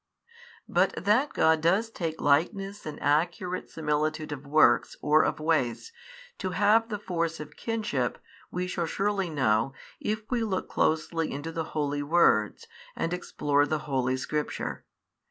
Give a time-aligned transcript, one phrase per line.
[0.67, 5.93] But that God does take likeness and accurate similitude of works or of ways
[6.39, 8.17] to have the force of kinship,
[8.49, 13.77] we shall clearly know, if we look closely into the holy words, and explore the
[13.85, 14.85] Holy Scripture.